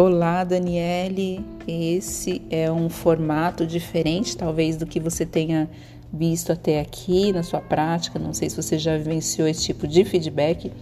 Olá, 0.00 0.44
Daniele. 0.44 1.44
Esse 1.66 2.40
é 2.50 2.70
um 2.70 2.88
formato 2.88 3.66
diferente, 3.66 4.36
talvez, 4.36 4.76
do 4.76 4.86
que 4.86 5.00
você 5.00 5.26
tenha 5.26 5.68
visto 6.12 6.52
até 6.52 6.78
aqui 6.78 7.32
na 7.32 7.42
sua 7.42 7.60
prática. 7.60 8.16
Não 8.16 8.32
sei 8.32 8.48
se 8.48 8.54
você 8.54 8.78
já 8.78 8.96
vivenciou 8.96 9.48
esse 9.48 9.64
tipo 9.64 9.88
de 9.88 10.04
feedback 10.04 10.72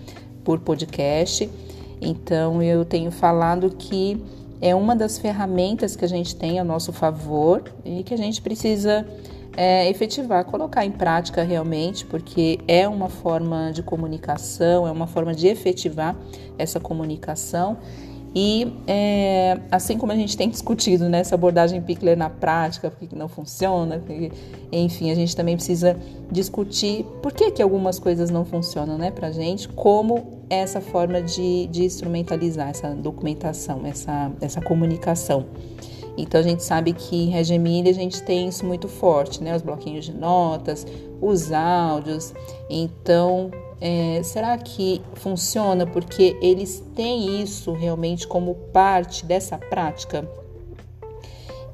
por 0.45 0.61
podcast. 0.61 1.49
Então, 1.99 2.63
eu 2.63 2.85
tenho 2.85 3.11
falado 3.11 3.71
que 3.71 4.23
é 4.61 4.75
uma 4.75 4.95
das 4.95 5.17
ferramentas 5.17 5.97
que 5.97 6.05
a 6.05 6.09
gente 6.09 6.37
tem 6.37 6.59
a 6.59 6.65
nosso 6.65 6.93
favor 6.93 7.65
e 7.87 8.03
que 8.03 8.13
a 8.13 8.19
gente 8.19 8.43
precisa 8.43 9.07
é, 9.57 9.89
efetivar, 9.89 10.45
colocar 10.45 10.85
em 10.85 10.93
prática 10.93 11.43
realmente, 11.43 12.05
porque 12.05 12.59
é 12.69 12.87
uma 12.87 13.09
forma 13.09 13.73
de 13.73 13.83
comunicação, 13.83 14.87
é 14.87 14.91
uma 14.91 15.07
forma 15.07 15.35
de 15.35 15.47
efetivar 15.47 16.15
essa 16.59 16.79
comunicação 16.79 17.79
e 18.39 18.71
é, 18.87 19.59
assim 19.71 19.97
como 19.97 20.13
a 20.13 20.15
gente 20.15 20.37
tem 20.37 20.51
discutido 20.51 21.09
nessa 21.09 21.31
né, 21.31 21.35
abordagem 21.39 21.81
Pickler 21.81 22.19
na 22.19 22.29
prática, 22.29 22.91
porque 22.91 23.17
não 23.17 23.29
funciona, 23.29 23.99
porque, 23.99 24.31
enfim, 24.71 25.11
a 25.11 25.15
gente 25.15 25.35
também 25.35 25.57
precisa 25.57 25.97
discutir 26.31 27.07
por 27.23 27.33
que, 27.33 27.51
que 27.51 27.63
algumas 27.63 27.99
coisas 27.99 28.29
não 28.29 28.45
funcionam 28.45 28.99
né, 28.99 29.11
para 29.11 29.33
gente, 29.33 29.67
como 29.71 30.43
essa 30.51 30.83
forma 30.83 31.23
de, 31.23 31.67
de 31.69 31.85
instrumentalizar 31.85 32.69
essa 32.69 32.91
documentação, 32.91 33.87
essa, 33.87 34.31
essa 34.39 34.61
comunicação. 34.61 35.47
Então 36.17 36.41
a 36.41 36.43
gente 36.43 36.63
sabe 36.63 36.93
que 36.93 37.25
em 37.25 37.29
Regemília 37.29 37.91
a 37.91 37.95
gente 37.95 38.23
tem 38.23 38.49
isso 38.49 38.65
muito 38.65 38.89
forte, 38.89 39.43
né? 39.43 39.55
Os 39.55 39.63
bloquinhos 39.63 40.05
de 40.05 40.15
notas, 40.15 40.87
os 41.21 41.53
áudios. 41.53 42.33
Então 42.71 43.51
é, 43.81 44.23
será 44.23 44.57
que 44.57 45.03
funciona 45.15 45.87
porque 45.87 46.37
eles 46.41 46.83
têm 46.95 47.43
isso 47.43 47.73
realmente 47.73 48.27
como 48.27 48.55
parte 48.73 49.25
dessa 49.27 49.59
prática? 49.59 50.29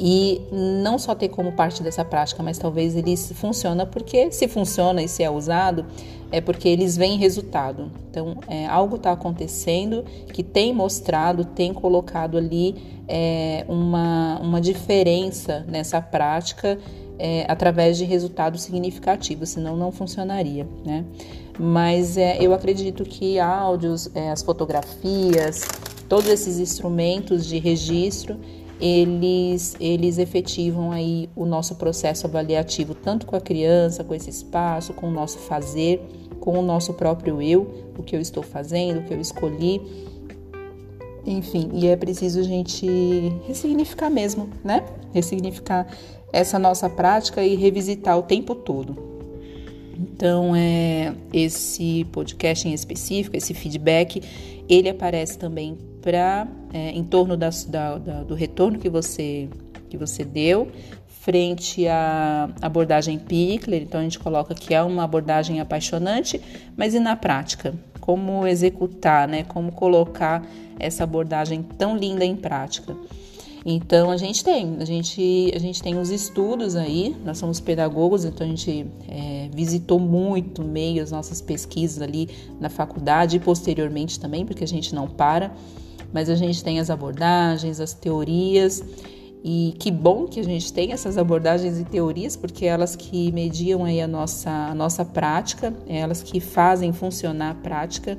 E 0.04 0.42
não 0.50 0.98
só 0.98 1.14
ter 1.14 1.28
como 1.28 1.52
parte 1.52 1.80
dessa 1.80 2.04
prática, 2.04 2.42
mas 2.42 2.58
talvez 2.58 2.96
eles 2.96 3.32
funciona 3.36 3.86
porque 3.86 4.32
se 4.32 4.48
funciona 4.48 5.00
e 5.00 5.06
se 5.06 5.22
é 5.22 5.30
usado, 5.30 5.86
é 6.32 6.40
porque 6.40 6.68
eles 6.68 6.96
veem 6.96 7.18
resultado. 7.18 7.92
Então, 8.10 8.38
é, 8.48 8.66
algo 8.66 8.96
está 8.96 9.12
acontecendo 9.12 10.04
que 10.32 10.42
tem 10.42 10.74
mostrado, 10.74 11.44
tem 11.44 11.72
colocado 11.72 12.38
ali 12.38 12.74
é, 13.06 13.64
uma, 13.68 14.40
uma 14.40 14.60
diferença 14.60 15.64
nessa 15.68 16.00
prática 16.00 16.78
é, 17.18 17.44
através 17.46 17.98
de 17.98 18.04
resultados 18.04 18.62
significativos, 18.62 19.50
senão 19.50 19.76
não 19.76 19.92
funcionaria, 19.92 20.66
né? 20.84 21.04
Mas 21.58 22.16
é, 22.16 22.38
eu 22.40 22.54
acredito 22.54 23.04
que 23.04 23.38
áudios, 23.38 24.10
é, 24.14 24.30
as 24.30 24.42
fotografias, 24.42 25.68
todos 26.08 26.28
esses 26.28 26.58
instrumentos 26.58 27.46
de 27.46 27.58
registro, 27.58 28.40
eles, 28.80 29.76
eles 29.78 30.18
efetivam 30.18 30.90
aí 30.90 31.28
o 31.36 31.46
nosso 31.46 31.76
processo 31.76 32.26
avaliativo, 32.26 32.94
tanto 32.94 33.26
com 33.26 33.36
a 33.36 33.40
criança, 33.40 34.02
com 34.02 34.12
esse 34.12 34.28
espaço, 34.28 34.92
com 34.92 35.06
o 35.06 35.10
nosso 35.12 35.38
fazer, 35.38 36.04
com 36.42 36.58
o 36.58 36.62
nosso 36.62 36.92
próprio 36.94 37.40
eu, 37.40 37.92
o 37.96 38.02
que 38.02 38.16
eu 38.16 38.20
estou 38.20 38.42
fazendo, 38.42 38.98
o 38.98 39.04
que 39.04 39.14
eu 39.14 39.20
escolhi. 39.20 39.80
Enfim, 41.24 41.70
e 41.72 41.86
é 41.86 41.94
preciso 41.94 42.40
a 42.40 42.42
gente 42.42 42.84
ressignificar 43.46 44.10
mesmo, 44.10 44.50
né? 44.64 44.84
Ressignificar 45.14 45.86
essa 46.32 46.58
nossa 46.58 46.90
prática 46.90 47.44
e 47.44 47.54
revisitar 47.54 48.18
o 48.18 48.24
tempo 48.24 48.56
todo. 48.56 48.96
Então, 49.96 50.52
é, 50.56 51.14
esse 51.32 52.04
podcast 52.10 52.66
em 52.66 52.72
específico, 52.72 53.36
esse 53.36 53.54
feedback, 53.54 54.20
ele 54.68 54.88
aparece 54.88 55.38
também 55.38 55.78
para 56.00 56.48
é, 56.72 56.90
em 56.90 57.04
torno 57.04 57.36
da, 57.36 57.50
da, 57.68 57.98
da, 57.98 58.22
do 58.24 58.34
retorno 58.34 58.80
que 58.80 58.88
você, 58.88 59.48
que 59.88 59.96
você 59.96 60.24
deu 60.24 60.66
frente 61.22 61.86
à 61.86 62.50
abordagem 62.60 63.16
Pickler. 63.16 63.82
Então, 63.82 64.00
a 64.00 64.02
gente 64.02 64.18
coloca 64.18 64.54
que 64.54 64.74
é 64.74 64.82
uma 64.82 65.04
abordagem 65.04 65.60
apaixonante, 65.60 66.40
mas 66.76 66.94
e 66.94 66.98
na 67.00 67.14
prática? 67.14 67.72
Como 68.00 68.44
executar, 68.44 69.28
né? 69.28 69.44
Como 69.44 69.70
colocar 69.70 70.44
essa 70.80 71.04
abordagem 71.04 71.62
tão 71.62 71.96
linda 71.96 72.24
em 72.24 72.34
prática? 72.34 72.96
Então 73.64 74.10
a 74.10 74.16
gente 74.16 74.42
tem, 74.42 74.78
a 74.80 74.84
gente, 74.84 75.52
a 75.54 75.58
gente 75.60 75.80
tem 75.80 75.96
os 75.96 76.10
estudos 76.10 76.74
aí, 76.74 77.14
nós 77.24 77.38
somos 77.38 77.60
pedagogos, 77.60 78.24
então 78.24 78.44
a 78.44 78.50
gente 78.50 78.84
é, 79.08 79.48
visitou 79.54 80.00
muito 80.00 80.64
meio 80.64 81.00
as 81.00 81.12
nossas 81.12 81.40
pesquisas 81.40 82.02
ali 82.02 82.28
na 82.60 82.68
faculdade 82.68 83.36
e 83.36 83.38
posteriormente 83.38 84.18
também, 84.18 84.44
porque 84.44 84.64
a 84.64 84.66
gente 84.66 84.92
não 84.92 85.06
para, 85.06 85.54
mas 86.12 86.28
a 86.28 86.34
gente 86.34 86.64
tem 86.64 86.80
as 86.80 86.90
abordagens, 86.90 87.78
as 87.78 87.94
teorias. 87.94 88.82
E 89.44 89.74
que 89.78 89.90
bom 89.90 90.26
que 90.26 90.38
a 90.38 90.44
gente 90.44 90.72
tem 90.72 90.92
essas 90.92 91.18
abordagens 91.18 91.80
e 91.80 91.84
teorias, 91.84 92.36
porque 92.36 92.64
elas 92.64 92.94
que 92.94 93.32
mediam 93.32 93.84
aí 93.84 94.00
a 94.00 94.06
nossa, 94.06 94.50
a 94.50 94.74
nossa 94.74 95.04
prática, 95.04 95.74
elas 95.88 96.22
que 96.22 96.38
fazem 96.38 96.92
funcionar 96.92 97.50
a 97.50 97.54
prática 97.54 98.16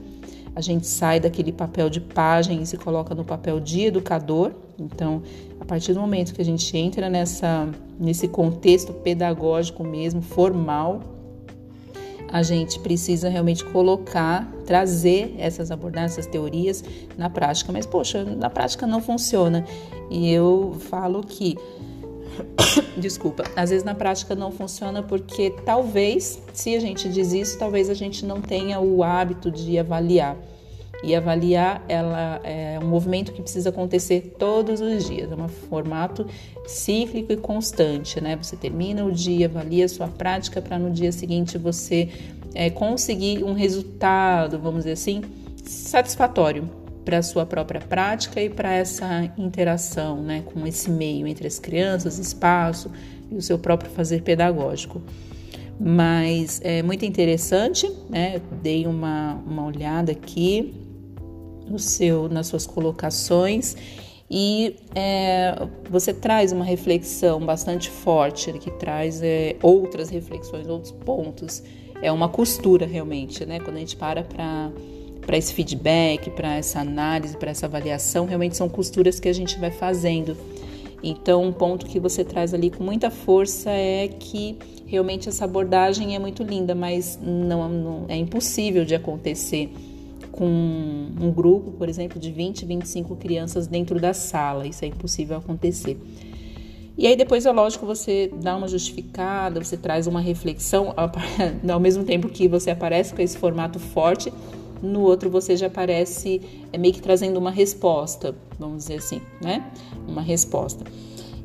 a 0.55 0.61
gente 0.61 0.85
sai 0.85 1.19
daquele 1.19 1.51
papel 1.51 1.89
de 1.89 1.99
página 1.99 2.61
e 2.61 2.65
se 2.65 2.77
coloca 2.77 3.15
no 3.15 3.23
papel 3.23 3.59
de 3.59 3.85
educador. 3.85 4.51
Então, 4.77 5.23
a 5.59 5.65
partir 5.65 5.93
do 5.93 5.99
momento 5.99 6.33
que 6.33 6.41
a 6.41 6.45
gente 6.45 6.77
entra 6.77 7.09
nessa, 7.09 7.67
nesse 7.99 8.27
contexto 8.27 8.93
pedagógico 8.93 9.83
mesmo, 9.83 10.21
formal, 10.21 11.01
a 12.33 12.41
gente 12.41 12.79
precisa 12.79 13.29
realmente 13.29 13.63
colocar, 13.63 14.51
trazer 14.65 15.35
essas 15.37 15.69
abordagens, 15.69 16.13
essas 16.13 16.25
teorias 16.25 16.83
na 17.15 17.29
prática. 17.29 17.71
Mas, 17.71 17.85
poxa, 17.85 18.23
na 18.23 18.49
prática 18.49 18.87
não 18.87 18.99
funciona. 18.99 19.63
E 20.09 20.31
eu 20.31 20.75
falo 20.89 21.21
que 21.21 21.55
Desculpa, 22.97 23.43
às 23.55 23.69
vezes 23.69 23.85
na 23.85 23.93
prática 23.93 24.33
não 24.33 24.51
funciona 24.51 25.03
porque 25.03 25.51
talvez, 25.63 26.41
se 26.51 26.75
a 26.75 26.79
gente 26.79 27.07
diz 27.07 27.31
isso, 27.31 27.59
talvez 27.59 27.91
a 27.91 27.93
gente 27.93 28.25
não 28.25 28.41
tenha 28.41 28.79
o 28.79 29.03
hábito 29.03 29.51
de 29.51 29.77
avaliar. 29.77 30.35
E 31.03 31.13
avaliar 31.13 31.83
ela 31.89 32.39
é 32.45 32.79
um 32.81 32.87
movimento 32.87 33.33
que 33.33 33.41
precisa 33.41 33.69
acontecer 33.69 34.35
todos 34.39 34.79
os 34.79 35.05
dias, 35.05 35.29
é 35.29 35.35
um 35.35 35.49
formato 35.49 36.25
cíclico 36.65 37.33
e 37.33 37.37
constante, 37.37 38.21
né? 38.21 38.37
Você 38.37 38.55
termina 38.55 39.03
o 39.03 39.11
dia, 39.11 39.47
avalia 39.47 39.83
a 39.83 39.89
sua 39.89 40.07
prática 40.07 40.61
para 40.61 40.79
no 40.79 40.89
dia 40.89 41.11
seguinte 41.11 41.57
você 41.57 42.09
é, 42.55 42.69
conseguir 42.69 43.43
um 43.43 43.53
resultado, 43.53 44.57
vamos 44.57 44.79
dizer 44.79 44.93
assim, 44.93 45.21
satisfatório 45.65 46.69
para 47.03 47.17
a 47.17 47.21
sua 47.21 47.45
própria 47.45 47.81
prática 47.81 48.41
e 48.41 48.49
para 48.49 48.71
essa 48.71 49.29
interação 49.37 50.21
né, 50.21 50.41
com 50.45 50.65
esse 50.65 50.89
meio 50.89 51.27
entre 51.27 51.45
as 51.45 51.59
crianças, 51.59 52.17
espaço 52.17 52.89
e 53.29 53.35
o 53.35 53.41
seu 53.41 53.59
próprio 53.59 53.91
fazer 53.91 54.21
pedagógico. 54.21 55.01
Mas 55.77 56.61
é 56.63 56.81
muito 56.81 57.03
interessante, 57.03 57.91
né? 58.09 58.39
Dei 58.61 58.85
uma, 58.87 59.33
uma 59.45 59.65
olhada 59.65 60.11
aqui 60.11 60.82
no 61.67 61.79
seu, 61.79 62.29
nas 62.29 62.47
suas 62.47 62.65
colocações 62.65 63.75
e 64.35 64.77
é, 64.95 65.67
você 65.89 66.11
traz 66.11 66.51
uma 66.51 66.65
reflexão 66.65 67.39
bastante 67.39 67.87
forte 67.89 68.51
que 68.53 68.71
traz 68.71 69.21
é, 69.21 69.55
outras 69.61 70.09
reflexões, 70.09 70.67
outros 70.67 70.91
pontos. 70.91 71.61
É 72.01 72.11
uma 72.11 72.27
costura 72.27 72.87
realmente, 72.87 73.45
né? 73.45 73.59
Quando 73.59 73.77
a 73.77 73.79
gente 73.79 73.95
para 73.95 74.23
para 74.23 74.71
para 75.21 75.37
esse 75.37 75.53
feedback, 75.53 76.29
para 76.31 76.57
essa 76.57 76.81
análise, 76.81 77.37
para 77.37 77.51
essa 77.51 77.65
avaliação, 77.65 78.25
realmente 78.25 78.57
são 78.57 78.67
costuras 78.67 79.21
que 79.21 79.29
a 79.29 79.33
gente 79.33 79.57
vai 79.57 79.71
fazendo. 79.71 80.35
Então, 81.01 81.45
um 81.45 81.53
ponto 81.53 81.85
que 81.85 81.97
você 81.97 82.25
traz 82.25 82.53
ali 82.53 82.69
com 82.69 82.83
muita 82.83 83.09
força 83.09 83.69
é 83.69 84.09
que 84.09 84.57
realmente 84.85 85.29
essa 85.29 85.45
abordagem 85.45 86.13
é 86.13 86.19
muito 86.19 86.43
linda, 86.43 86.75
mas 86.75 87.17
não, 87.21 87.69
não 87.69 88.05
é 88.09 88.17
impossível 88.17 88.83
de 88.83 88.95
acontecer 88.95 89.71
com 90.33 90.45
um 90.45 91.31
grupo, 91.31 91.71
por 91.71 91.87
exemplo, 91.87 92.19
de 92.19 92.31
20, 92.31 92.65
25 92.65 93.15
crianças 93.15 93.67
dentro 93.67 93.99
da 93.99 94.13
sala. 94.13 94.67
Isso 94.67 94.83
é 94.83 94.87
impossível 94.87 95.37
acontecer. 95.37 95.97
E 96.97 97.07
aí 97.07 97.15
depois 97.15 97.45
é 97.45 97.51
lógico 97.51 97.85
você 97.85 98.31
dá 98.41 98.55
uma 98.55 98.67
justificada, 98.67 99.63
você 99.63 99.77
traz 99.77 100.05
uma 100.05 100.19
reflexão, 100.19 100.93
ao 101.71 101.79
mesmo 101.79 102.03
tempo 102.03 102.29
que 102.29 102.47
você 102.47 102.71
aparece 102.71 103.13
com 103.13 103.21
esse 103.21 103.37
formato 103.37 103.79
forte, 103.79 104.33
no 104.81 105.01
outro 105.01 105.29
você 105.29 105.55
já 105.55 105.67
aparece 105.67 106.41
é, 106.71 106.77
meio 106.77 106.93
que 106.93 107.01
trazendo 107.01 107.37
uma 107.37 107.51
resposta, 107.51 108.35
vamos 108.59 108.79
dizer 108.79 108.95
assim, 108.95 109.21
né? 109.41 109.71
Uma 110.07 110.21
resposta. 110.21 110.83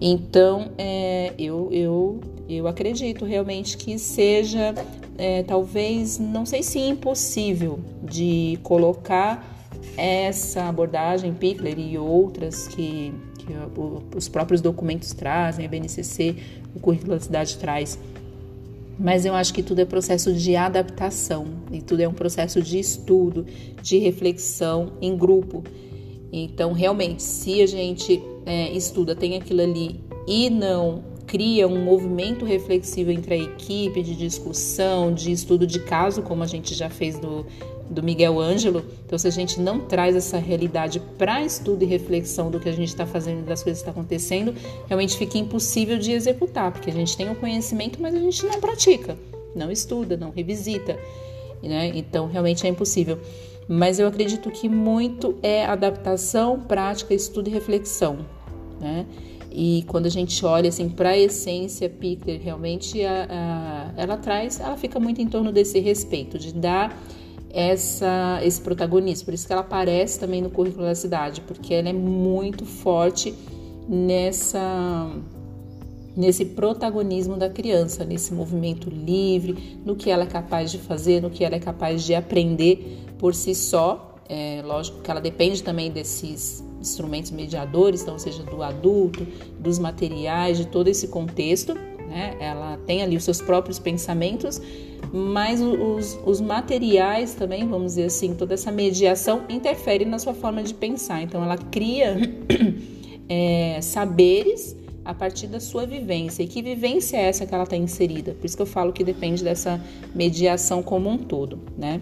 Então, 0.01 0.71
é, 0.79 1.33
eu, 1.39 1.69
eu, 1.73 2.21
eu 2.49 2.67
acredito 2.67 3.25
realmente 3.25 3.77
que 3.77 3.99
seja, 3.99 4.75
é, 5.19 5.43
talvez, 5.43 6.19
não 6.19 6.47
sei 6.47 6.63
se 6.63 6.79
impossível 6.79 7.81
de 8.03 8.59
colocar 8.63 9.57
essa 9.97 10.63
abordagem 10.69 11.35
Pickler 11.35 11.79
e 11.79 11.99
outras 11.99 12.69
que, 12.69 13.13
que 13.39 13.53
os 14.17 14.29
próprios 14.29 14.61
documentos 14.61 15.13
trazem, 15.13 15.67
a 15.67 15.69
BNCC, 15.69 16.37
o 16.75 16.81
currículo 16.81 17.15
da 17.15 17.21
cidade 17.21 17.59
traz 17.59 17.99
mas 18.99 19.25
eu 19.25 19.33
acho 19.33 19.55
que 19.55 19.63
tudo 19.63 19.81
é 19.81 19.85
processo 19.85 20.33
de 20.33 20.57
adaptação 20.57 21.47
e 21.71 21.81
tudo 21.81 22.01
é 22.01 22.09
um 22.09 22.13
processo 22.13 22.61
de 22.61 22.81
estudo, 22.81 23.47
de 23.81 23.99
reflexão 23.99 24.93
em 25.01 25.17
grupo. 25.17 25.63
Então, 26.33 26.73
realmente, 26.73 27.23
se 27.23 27.63
a 27.63 27.67
gente 27.67 28.21
é, 28.45 28.73
estuda, 28.73 29.15
tem 29.15 29.37
aquilo 29.37 29.63
ali 29.63 30.01
e 30.27 30.51
não 30.51 31.05
cria 31.29 31.69
um 31.69 31.85
movimento 31.85 32.45
reflexivo 32.45 33.13
entre 33.13 33.35
a 33.35 33.37
equipe 33.37 34.03
de 34.03 34.17
discussão, 34.17 35.13
de 35.13 35.31
estudo 35.31 35.67
de 35.67 35.79
caso, 35.79 36.23
como 36.23 36.43
a 36.43 36.47
gente 36.47 36.75
já 36.75 36.89
fez 36.89 37.19
do, 37.19 37.47
do 37.89 38.03
Miguel 38.03 38.41
Ângelo. 38.41 38.83
Então, 39.07 39.19
se 39.19 39.29
a 39.29 39.31
gente 39.31 39.61
não 39.61 39.79
traz 39.79 40.17
essa 40.17 40.39
realidade 40.39 41.01
para 41.19 41.45
estudo 41.45 41.85
e 41.85 41.87
reflexão 41.87 42.51
do 42.51 42.59
que 42.59 42.69
a 42.69 42.73
gente 42.73 42.89
está 42.89 43.07
fazendo, 43.07 43.45
das 43.45 43.63
coisas 43.63 43.83
que 43.83 43.89
estão 43.89 43.95
tá 43.95 44.01
acontecendo, 44.01 44.55
realmente 44.87 45.17
fica 45.19 45.37
impossível 45.37 45.99
de 45.99 46.13
executar, 46.13 46.73
porque 46.73 46.91
a 46.91 46.95
gente 46.95 47.15
tem 47.15 47.31
o 47.31 47.35
conhecimento, 47.35 48.01
mas 48.01 48.15
a 48.15 48.19
gente 48.19 48.47
não 48.47 48.59
pratica, 48.59 49.17
não 49.55 49.71
estuda, 49.71 50.17
não 50.17 50.31
revisita. 50.31 50.99
Né? 51.63 51.93
Então, 51.95 52.27
realmente 52.27 52.67
é 52.67 52.71
impossível. 52.71 53.19
Mas 53.69 53.99
eu 53.99 54.09
acredito 54.09 54.51
que 54.51 54.67
muito 54.67 55.37
é 55.43 55.67
adaptação, 55.67 56.59
prática, 56.59 57.13
estudo 57.13 57.51
e 57.51 57.53
reflexão. 57.53 58.25
Né? 58.81 59.05
E 59.61 59.83
quando 59.89 60.07
a 60.07 60.09
gente 60.09 60.47
olha 60.47 60.69
assim 60.69 60.89
para 60.89 61.09
a 61.09 61.19
essência 61.19 61.91
Pickler, 61.91 62.41
realmente 62.41 63.05
a, 63.05 63.27
a, 63.29 64.01
ela 64.01 64.17
traz, 64.17 64.61
ela 64.61 64.77
fica 64.77 65.01
muito 65.01 65.21
em 65.21 65.27
torno 65.27 65.51
desse 65.51 65.81
respeito, 65.81 66.39
de 66.39 66.53
dar 66.53 66.97
essa, 67.51 68.39
esse 68.45 68.61
protagonismo. 68.61 69.25
Por 69.25 69.35
isso 69.35 69.49
que 69.49 69.53
ela 69.53 69.63
aparece 69.63 70.21
também 70.21 70.41
no 70.41 70.49
currículo 70.49 70.85
da 70.85 70.95
cidade, 70.95 71.41
porque 71.41 71.75
ela 71.75 71.89
é 71.89 71.93
muito 71.93 72.65
forte 72.65 73.35
nessa 73.89 75.11
nesse 76.17 76.45
protagonismo 76.45 77.37
da 77.37 77.51
criança, 77.51 78.05
nesse 78.05 78.33
movimento 78.33 78.89
livre, 78.89 79.81
no 79.85 79.97
que 79.97 80.09
ela 80.09 80.23
é 80.23 80.27
capaz 80.27 80.71
de 80.71 80.79
fazer, 80.79 81.21
no 81.21 81.31
que 81.31 81.45
ela 81.45 81.57
é 81.57 81.61
capaz 81.61 82.05
de 82.05 82.15
aprender 82.15 83.07
por 83.19 83.35
si 83.35 83.57
só. 83.57 84.15
É, 84.29 84.63
lógico 84.65 85.01
que 85.01 85.11
ela 85.11 85.21
depende 85.21 85.65
também 85.65 85.91
desses 85.91 86.63
instrumentos 86.81 87.31
mediadores, 87.31 88.03
então 88.03 88.19
seja 88.19 88.43
do 88.43 88.63
adulto, 88.63 89.27
dos 89.59 89.79
materiais, 89.79 90.59
de 90.59 90.67
todo 90.67 90.89
esse 90.89 91.09
contexto. 91.09 91.75
Né? 91.75 92.37
Ela 92.41 92.79
tem 92.87 93.03
ali 93.03 93.17
os 93.17 93.25
seus 93.25 93.41
próprios 93.41 93.79
pensamentos, 93.79 94.61
mas 95.13 95.61
os, 95.61 96.19
os 96.25 96.41
materiais 96.41 97.35
também, 97.35 97.67
vamos 97.69 97.93
dizer 97.93 98.05
assim, 98.05 98.35
toda 98.35 98.55
essa 98.55 98.73
mediação 98.73 99.45
interfere 99.49 100.05
na 100.05 100.19
sua 100.19 100.35
forma 100.35 100.63
de 100.63 100.75
pensar. 100.75 101.23
Então 101.23 101.43
ela 101.43 101.59
cria 101.59 102.17
é, 103.29 103.81
saberes 103.81 104.77
a 105.05 105.15
partir 105.15 105.47
da 105.47 105.59
sua 105.59 105.87
vivência. 105.87 106.43
E 106.43 106.47
que 106.47 106.63
vivência 106.63 107.17
é 107.17 107.29
essa 107.29 107.47
que 107.47 107.55
ela 107.55 107.65
está 107.65 107.77
inserida? 107.77 108.35
Por 108.35 108.45
isso 108.45 108.57
que 108.57 108.63
eu 108.63 108.67
falo 108.67 108.93
que 108.93 109.03
depende 109.03 109.43
dessa 109.43 109.83
mediação 110.15 110.83
como 110.83 111.09
um 111.09 111.17
todo, 111.17 111.59
né? 111.77 112.01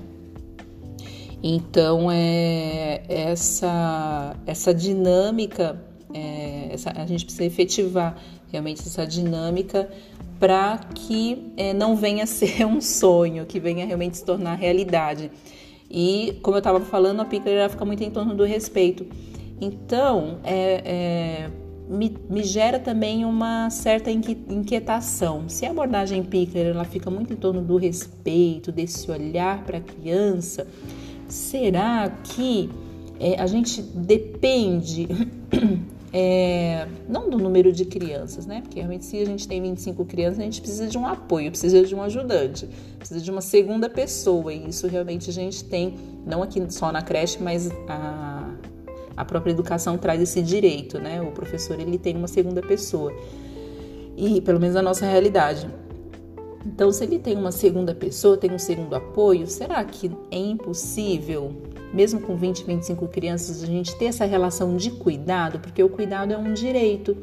Então, 1.43 2.11
é, 2.11 3.03
essa, 3.09 4.37
essa 4.47 4.75
dinâmica, 4.75 5.81
é, 6.13 6.69
essa, 6.73 6.91
a 6.91 7.07
gente 7.07 7.25
precisa 7.25 7.45
efetivar 7.45 8.17
realmente 8.51 8.81
essa 8.81 9.07
dinâmica 9.07 9.89
para 10.39 10.79
que 10.95 11.53
é, 11.57 11.73
não 11.73 11.97
venha 11.97 12.25
a 12.25 12.27
ser 12.27 12.67
um 12.67 12.81
sonho, 12.81 13.47
que 13.47 13.61
venha 13.61 13.87
realmente 13.87 14.17
se 14.17 14.25
tornar 14.25 14.55
realidade. 14.55 15.31
E, 15.91 16.39
como 16.43 16.57
eu 16.57 16.59
estava 16.59 16.81
falando, 16.81 17.21
a 17.21 17.25
Pickler 17.25 17.69
fica 17.71 17.85
muito 17.85 18.03
em 18.03 18.11
torno 18.11 18.35
do 18.35 18.45
respeito. 18.45 19.07
Então, 19.61 20.39
é, 20.43 20.83
é, 20.85 21.51
me, 21.89 22.15
me, 22.29 22.43
gera 22.43 22.79
também 22.79 23.25
uma 23.25 23.71
certa 23.71 24.11
inquietação. 24.11 25.49
Se 25.49 25.65
a 25.65 25.71
abordagem 25.71 26.23
Pickler 26.23 26.67
ela 26.67 26.85
fica 26.85 27.11
muito 27.11 27.33
em 27.33 27.37
torno 27.37 27.63
do 27.63 27.77
respeito, 27.77 28.73
desse 28.73 29.11
olhar 29.11 29.63
para 29.65 29.79
a 29.79 29.81
criança, 29.81 30.67
será 31.29 32.11
que 32.23 32.71
é, 33.19 33.41
a 33.41 33.47
gente 33.47 33.83
depende 33.83 35.09
é, 36.13 36.87
não 37.09 37.29
do 37.29 37.39
número 37.39 37.73
de 37.73 37.85
crianças, 37.85 38.47
né? 38.47 38.61
Porque 38.61 38.79
realmente 38.79 39.05
se 39.05 39.19
a 39.19 39.25
gente 39.25 39.47
tem 39.47 39.61
25 39.61 40.05
crianças, 40.05 40.39
a 40.39 40.43
gente 40.43 40.61
precisa 40.61 40.87
de 40.87 40.99
um 40.99 41.07
apoio, 41.07 41.51
precisa 41.51 41.83
de 41.83 41.95
um 41.95 42.03
ajudante, 42.03 42.69
precisa 42.99 43.21
de 43.21 43.31
uma 43.31 43.41
segunda 43.41 43.89
pessoa. 43.89 44.53
E 44.53 44.69
isso 44.69 44.87
realmente 44.87 45.31
a 45.31 45.33
gente 45.33 45.65
tem, 45.65 45.95
não 46.27 46.43
aqui 46.43 46.63
só 46.71 46.93
na 46.93 47.03
creche, 47.03 47.39
mas 47.43 47.71
a, 47.89 48.51
a 49.17 49.25
própria 49.25 49.53
educação 49.53 49.97
traz 49.97 50.21
esse 50.21 50.43
direito, 50.43 50.99
né? 50.99 51.21
O 51.21 51.33
professor 51.33 51.79
ele 51.81 51.99
tem 51.99 52.17
uma 52.17 52.29
segunda 52.29 52.61
pessoa. 52.61 53.13
E 54.17 54.41
pelo 54.41 54.61
menos 54.61 54.75
na 54.75 54.83
nossa 54.83 55.07
realidade. 55.07 55.69
Então, 56.67 56.91
se 56.91 57.05
ele 57.05 57.21
tem 57.21 57.37
uma 57.37 57.53
segunda 57.53 57.95
pessoa, 57.95 58.37
tem 58.37 58.51
um 58.51 58.59
segundo 58.59 58.95
apoio, 58.95 59.47
será 59.47 59.85
que 59.85 60.11
é 60.33 60.37
impossível, 60.37 61.55
mesmo 61.95 62.21
com 62.21 62.37
20, 62.37 62.65
25 62.65 63.07
crianças, 63.07 63.63
a 63.63 63.67
gente 63.67 63.97
ter 63.97 64.07
essa 64.07 64.25
relação 64.25 64.77
de 64.77 64.91
cuidado? 64.91 65.61
Porque 65.61 65.81
o 65.81 65.89
cuidado 65.89 66.33
é 66.33 66.37
um 66.37 66.53
direito. 66.53 67.17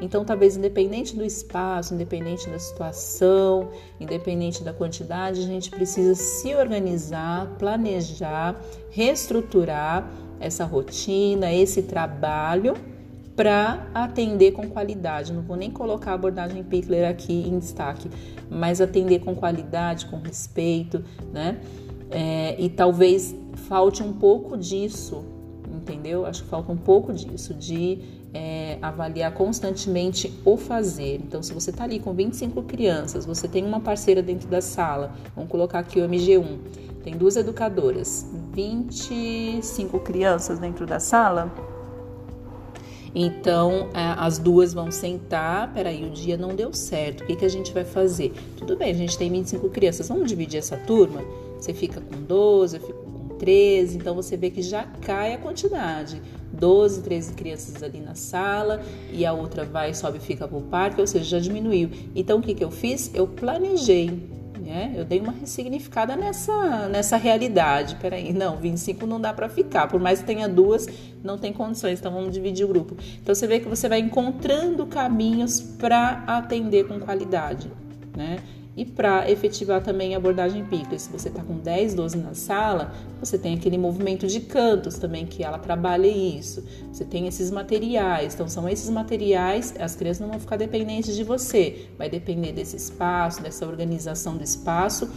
Então, 0.00 0.24
talvez 0.24 0.56
independente 0.56 1.14
do 1.14 1.24
espaço, 1.24 1.94
independente 1.94 2.48
da 2.50 2.58
situação, 2.58 3.68
independente 4.00 4.64
da 4.64 4.72
quantidade, 4.72 5.40
a 5.40 5.46
gente 5.46 5.70
precisa 5.70 6.16
se 6.16 6.52
organizar, 6.54 7.46
planejar, 7.58 8.60
reestruturar 8.90 10.10
essa 10.40 10.64
rotina, 10.64 11.52
esse 11.52 11.82
trabalho 11.82 12.74
para 13.40 13.86
atender 13.94 14.52
com 14.52 14.68
qualidade. 14.68 15.32
Não 15.32 15.40
vou 15.40 15.56
nem 15.56 15.70
colocar 15.70 16.10
a 16.10 16.14
abordagem 16.14 16.62
Pickler 16.62 17.08
aqui 17.08 17.32
em 17.32 17.58
destaque, 17.58 18.10
mas 18.50 18.82
atender 18.82 19.20
com 19.20 19.34
qualidade, 19.34 20.04
com 20.04 20.18
respeito, 20.18 21.02
né? 21.32 21.58
É, 22.10 22.54
e 22.58 22.68
talvez 22.68 23.34
falte 23.54 24.02
um 24.02 24.12
pouco 24.12 24.58
disso, 24.58 25.24
entendeu? 25.74 26.26
Acho 26.26 26.42
que 26.42 26.50
falta 26.50 26.70
um 26.70 26.76
pouco 26.76 27.14
disso, 27.14 27.54
de 27.54 28.00
é, 28.34 28.76
avaliar 28.82 29.32
constantemente 29.32 30.30
o 30.44 30.58
fazer. 30.58 31.22
Então, 31.24 31.42
se 31.42 31.54
você 31.54 31.70
está 31.70 31.84
ali 31.84 31.98
com 31.98 32.12
25 32.12 32.62
crianças, 32.64 33.24
você 33.24 33.48
tem 33.48 33.64
uma 33.64 33.80
parceira 33.80 34.22
dentro 34.22 34.48
da 34.48 34.60
sala, 34.60 35.14
vamos 35.34 35.50
colocar 35.50 35.78
aqui 35.78 35.98
o 35.98 36.06
MG1, 36.06 36.58
tem 37.02 37.16
duas 37.16 37.36
educadoras, 37.36 38.30
25 38.52 39.98
crianças 40.00 40.58
dentro 40.58 40.84
da 40.84 41.00
sala 41.00 41.69
então 43.14 43.88
as 43.94 44.38
duas 44.38 44.72
vão 44.72 44.90
sentar, 44.90 45.72
peraí, 45.72 46.04
o 46.04 46.10
dia 46.10 46.36
não 46.36 46.54
deu 46.54 46.72
certo, 46.72 47.22
o 47.22 47.26
que, 47.26 47.36
que 47.36 47.44
a 47.44 47.48
gente 47.48 47.72
vai 47.72 47.84
fazer? 47.84 48.32
Tudo 48.56 48.76
bem, 48.76 48.90
a 48.90 48.94
gente 48.94 49.16
tem 49.18 49.30
25 49.30 49.68
crianças, 49.70 50.08
vamos 50.08 50.28
dividir 50.28 50.58
essa 50.58 50.76
turma? 50.76 51.22
Você 51.58 51.74
fica 51.74 52.00
com 52.00 52.22
12, 52.22 52.76
eu 52.76 52.82
fico 52.82 53.02
com 53.02 53.28
13, 53.36 53.96
então 53.96 54.14
você 54.14 54.36
vê 54.36 54.50
que 54.50 54.62
já 54.62 54.84
cai 54.84 55.34
a 55.34 55.38
quantidade. 55.38 56.20
12, 56.52 57.02
13 57.02 57.32
crianças 57.34 57.82
ali 57.82 58.00
na 58.00 58.14
sala 58.14 58.82
e 59.12 59.24
a 59.24 59.32
outra 59.32 59.64
vai, 59.64 59.94
sobe 59.94 60.18
e 60.18 60.20
fica 60.20 60.46
pro 60.46 60.60
parque, 60.60 61.00
ou 61.00 61.06
seja, 61.06 61.24
já 61.24 61.38
diminuiu. 61.38 61.90
Então 62.14 62.38
o 62.38 62.42
que, 62.42 62.54
que 62.54 62.64
eu 62.64 62.70
fiz? 62.70 63.10
Eu 63.14 63.26
planejei 63.26 64.39
né? 64.70 64.92
Eu 64.94 65.04
dei 65.04 65.18
uma 65.18 65.32
ressignificada 65.32 66.14
nessa, 66.14 66.88
nessa 66.88 67.16
realidade. 67.16 67.96
Peraí, 67.96 68.32
não, 68.32 68.56
25 68.56 69.04
não 69.04 69.20
dá 69.20 69.32
para 69.32 69.48
ficar. 69.48 69.88
Por 69.88 69.98
mais 70.00 70.20
que 70.20 70.26
tenha 70.26 70.48
duas, 70.48 70.86
não 71.24 71.36
tem 71.36 71.52
condições, 71.52 71.98
então 71.98 72.12
vamos 72.12 72.32
dividir 72.32 72.64
o 72.64 72.68
grupo. 72.68 72.96
Então 73.20 73.34
você 73.34 73.48
vê 73.48 73.58
que 73.58 73.68
você 73.68 73.88
vai 73.88 73.98
encontrando 73.98 74.86
caminhos 74.86 75.60
para 75.60 76.22
atender 76.24 76.86
com 76.86 77.00
qualidade, 77.00 77.68
né? 78.16 78.38
E 78.76 78.84
para 78.84 79.30
efetivar 79.30 79.82
também 79.82 80.14
a 80.14 80.18
abordagem 80.18 80.64
Pickler, 80.64 80.98
se 80.98 81.10
você 81.10 81.28
está 81.28 81.42
com 81.42 81.58
10, 81.58 81.94
12 81.94 82.16
na 82.18 82.34
sala, 82.34 82.94
você 83.18 83.36
tem 83.36 83.54
aquele 83.54 83.76
movimento 83.76 84.26
de 84.26 84.40
cantos 84.40 84.96
também, 84.96 85.26
que 85.26 85.42
ela 85.42 85.58
trabalha 85.58 86.06
isso. 86.06 86.64
Você 86.92 87.04
tem 87.04 87.26
esses 87.26 87.50
materiais, 87.50 88.34
então 88.34 88.48
são 88.48 88.68
esses 88.68 88.88
materiais, 88.88 89.74
as 89.78 89.96
crianças 89.96 90.20
não 90.20 90.30
vão 90.30 90.40
ficar 90.40 90.56
dependentes 90.56 91.16
de 91.16 91.24
você, 91.24 91.88
vai 91.98 92.08
depender 92.08 92.52
desse 92.52 92.76
espaço, 92.76 93.42
dessa 93.42 93.66
organização 93.66 94.36
do 94.36 94.44
espaço 94.44 95.10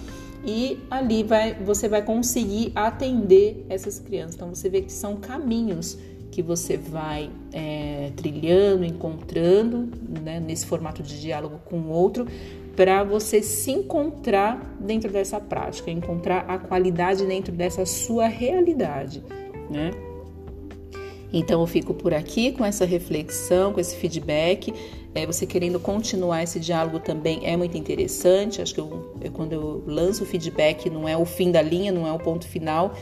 e 0.46 0.80
ali 0.92 1.24
vai, 1.24 1.54
você 1.54 1.88
vai 1.88 2.02
conseguir 2.02 2.72
atender 2.76 3.66
essas 3.70 4.00
crianças. 4.00 4.36
Então 4.36 4.50
você 4.50 4.70
vê 4.70 4.82
que 4.82 4.92
são 4.92 5.16
caminhos 5.16 5.98
que 6.30 6.42
você 6.42 6.76
vai 6.76 7.30
é, 7.54 8.12
trilhando, 8.16 8.84
encontrando 8.84 9.88
né, 10.22 10.40
nesse 10.40 10.66
formato 10.66 11.04
de 11.04 11.22
diálogo 11.22 11.60
com 11.64 11.78
o 11.78 11.90
outro, 11.90 12.28
para 12.76 13.04
você 13.04 13.42
se 13.42 13.72
encontrar 13.72 14.76
dentro 14.80 15.12
dessa 15.12 15.40
prática, 15.40 15.92
encontrar 15.92 16.46
a 16.48 16.58
qualidade 16.58 17.26
dentro 17.26 17.52
dessa 17.52 17.86
sua 17.86 18.28
realidade, 18.28 19.24
né? 19.70 19.92
Então 21.32 21.62
eu 21.62 21.68
fico 21.68 21.96
por 21.96 22.14
aqui 22.14 22.52
com 22.52 22.64
essa 22.64 22.86
reflexão, 22.86 23.74
com 23.74 23.80
esse 23.80 23.96
feedback. 23.96 24.72
É, 25.16 25.26
você 25.26 25.48
querendo 25.48 25.80
continuar 25.80 26.44
esse 26.44 26.60
diálogo 26.60 27.00
também 27.00 27.42
é 27.44 27.58
muito 27.58 27.76
interessante. 27.76 28.62
Acho 28.62 28.74
que 28.76 28.80
eu, 28.80 29.16
eu, 29.20 29.32
quando 29.32 29.54
eu 29.54 29.84
lanço 29.88 30.24
o 30.24 30.28
feedback 30.28 30.90
não 30.92 31.10
é 31.10 31.18
o 31.18 31.26
fim 31.26 31.52
da 31.52 31.62
linha, 31.62 31.92
não 31.92 32.08
é 32.08 32.12
o 32.12 32.20
ponto 32.20 32.48
final. 32.48 32.94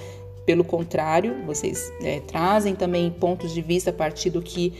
Pelo 0.45 0.63
contrário, 0.63 1.45
vocês 1.45 1.91
é, 2.01 2.21
trazem 2.21 2.73
também 2.73 3.11
pontos 3.11 3.53
de 3.53 3.61
vista 3.61 3.89
a 3.89 3.93
partir 3.93 4.29
do 4.29 4.41
que 4.41 4.73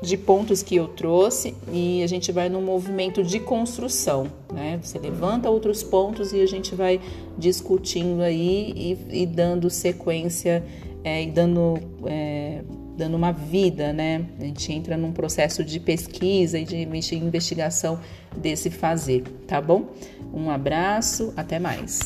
de 0.00 0.16
pontos 0.16 0.62
que 0.62 0.76
eu 0.76 0.86
trouxe 0.86 1.54
e 1.72 2.02
a 2.02 2.06
gente 2.06 2.30
vai 2.30 2.48
num 2.48 2.62
movimento 2.62 3.22
de 3.22 3.40
construção, 3.40 4.30
né? 4.52 4.78
Você 4.82 4.98
levanta 4.98 5.50
outros 5.50 5.82
pontos 5.82 6.32
e 6.32 6.40
a 6.40 6.46
gente 6.46 6.74
vai 6.74 7.00
discutindo 7.36 8.22
aí 8.22 8.72
e, 9.10 9.22
e 9.22 9.26
dando 9.26 9.68
sequência 9.68 10.64
é, 11.02 11.24
e 11.24 11.30
dando, 11.30 11.78
é, 12.06 12.62
dando 12.96 13.16
uma 13.16 13.32
vida, 13.32 13.92
né? 13.92 14.24
A 14.38 14.44
gente 14.44 14.72
entra 14.72 14.96
num 14.96 15.12
processo 15.12 15.64
de 15.64 15.80
pesquisa 15.80 16.58
e 16.58 16.64
de 16.64 16.76
investigação 17.16 17.98
desse 18.36 18.70
fazer, 18.70 19.24
tá 19.48 19.60
bom? 19.60 19.86
Um 20.32 20.48
abraço, 20.48 21.32
até 21.36 21.58
mais. 21.58 22.00